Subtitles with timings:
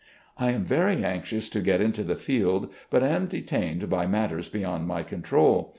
[0.35, 4.87] I am very anxious to get into the field, but am detained by matters beyond
[4.87, 5.69] my control.